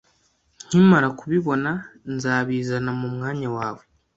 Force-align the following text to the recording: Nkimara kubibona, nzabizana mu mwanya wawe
Nkimara 0.67 1.07
kubibona, 1.19 1.71
nzabizana 2.13 2.91
mu 2.99 3.07
mwanya 3.15 3.49
wawe 3.57 3.83